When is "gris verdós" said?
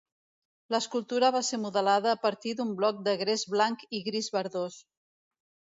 4.11-4.85